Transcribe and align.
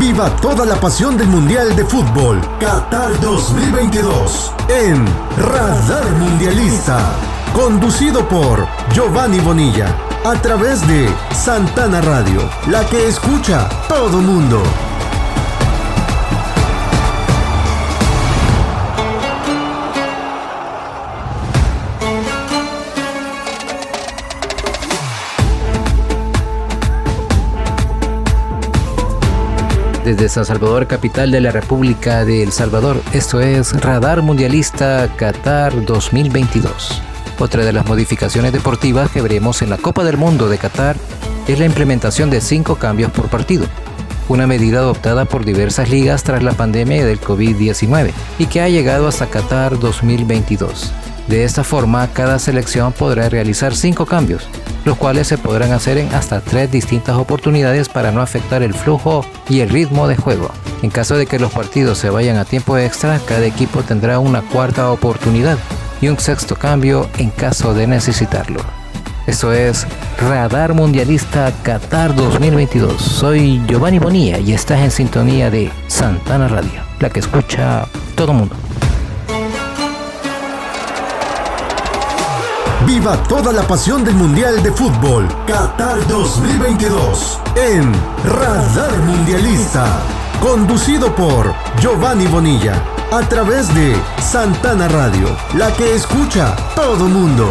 Viva 0.00 0.34
toda 0.36 0.64
la 0.64 0.80
pasión 0.80 1.18
del 1.18 1.28
Mundial 1.28 1.76
de 1.76 1.84
Fútbol 1.84 2.40
Qatar 2.58 3.20
2022 3.20 4.50
en 4.70 5.04
Radar 5.36 6.10
Mundialista. 6.12 6.98
Conducido 7.52 8.26
por 8.26 8.66
Giovanni 8.94 9.40
Bonilla 9.40 9.94
a 10.24 10.32
través 10.40 10.88
de 10.88 11.06
Santana 11.34 12.00
Radio, 12.00 12.40
la 12.68 12.82
que 12.86 13.08
escucha 13.08 13.68
todo 13.88 14.22
mundo. 14.22 14.62
Desde 30.04 30.28
San 30.28 30.44
Salvador, 30.44 30.86
capital 30.86 31.30
de 31.30 31.40
la 31.40 31.50
República 31.50 32.24
de 32.24 32.42
El 32.42 32.52
Salvador. 32.52 33.00
Esto 33.12 33.40
es 33.40 33.72
Radar 33.80 34.22
Mundialista 34.22 35.08
Qatar 35.16 35.84
2022. 35.84 37.02
Otra 37.38 37.64
de 37.64 37.72
las 37.72 37.86
modificaciones 37.86 38.52
deportivas 38.52 39.10
que 39.10 39.22
veremos 39.22 39.62
en 39.62 39.70
la 39.70 39.78
Copa 39.78 40.04
del 40.04 40.16
Mundo 40.16 40.48
de 40.48 40.58
Qatar 40.58 40.96
es 41.48 41.58
la 41.58 41.66
implementación 41.66 42.30
de 42.30 42.40
cinco 42.40 42.76
cambios 42.76 43.10
por 43.10 43.28
partido, 43.28 43.66
una 44.28 44.46
medida 44.46 44.78
adoptada 44.78 45.24
por 45.24 45.44
diversas 45.44 45.90
ligas 45.90 46.22
tras 46.22 46.42
la 46.42 46.52
pandemia 46.52 47.04
del 47.04 47.20
COVID-19 47.20 48.12
y 48.38 48.46
que 48.46 48.60
ha 48.60 48.68
llegado 48.68 49.08
hasta 49.08 49.26
Qatar 49.26 49.78
2022. 49.78 50.92
De 51.30 51.44
esta 51.44 51.62
forma, 51.62 52.08
cada 52.08 52.40
selección 52.40 52.92
podrá 52.92 53.28
realizar 53.28 53.76
cinco 53.76 54.04
cambios, 54.04 54.48
los 54.84 54.96
cuales 54.96 55.28
se 55.28 55.38
podrán 55.38 55.70
hacer 55.70 55.96
en 55.96 56.12
hasta 56.12 56.40
tres 56.40 56.72
distintas 56.72 57.14
oportunidades 57.14 57.88
para 57.88 58.10
no 58.10 58.20
afectar 58.20 58.64
el 58.64 58.74
flujo 58.74 59.24
y 59.48 59.60
el 59.60 59.68
ritmo 59.68 60.08
de 60.08 60.16
juego. 60.16 60.50
En 60.82 60.90
caso 60.90 61.16
de 61.16 61.26
que 61.26 61.38
los 61.38 61.52
partidos 61.52 61.98
se 61.98 62.10
vayan 62.10 62.36
a 62.36 62.44
tiempo 62.44 62.76
extra, 62.76 63.20
cada 63.28 63.46
equipo 63.46 63.84
tendrá 63.84 64.18
una 64.18 64.42
cuarta 64.42 64.90
oportunidad 64.90 65.56
y 66.00 66.08
un 66.08 66.18
sexto 66.18 66.56
cambio 66.56 67.08
en 67.18 67.30
caso 67.30 67.74
de 67.74 67.86
necesitarlo. 67.86 68.58
Esto 69.28 69.52
es 69.52 69.86
Radar 70.18 70.74
Mundialista 70.74 71.52
Qatar 71.62 72.16
2022. 72.16 73.00
Soy 73.00 73.62
Giovanni 73.68 74.00
Bonilla 74.00 74.40
y 74.40 74.52
estás 74.52 74.80
en 74.80 74.90
sintonía 74.90 75.48
de 75.48 75.70
Santana 75.86 76.48
Radio, 76.48 76.82
la 76.98 77.08
que 77.08 77.20
escucha 77.20 77.86
todo 78.16 78.32
mundo. 78.32 78.56
Viva 82.92 83.16
toda 83.28 83.52
la 83.52 83.62
pasión 83.62 84.02
del 84.02 84.16
Mundial 84.16 84.64
de 84.64 84.72
Fútbol 84.72 85.28
Qatar 85.46 86.04
2022 86.08 87.38
en 87.54 87.92
Radar 88.24 88.98
Mundialista. 89.06 90.02
Conducido 90.40 91.14
por 91.14 91.54
Giovanni 91.78 92.26
Bonilla 92.26 92.82
a 93.12 93.20
través 93.20 93.72
de 93.76 93.94
Santana 94.20 94.88
Radio, 94.88 95.28
la 95.54 95.72
que 95.72 95.94
escucha 95.94 96.56
todo 96.74 97.06
mundo. 97.06 97.48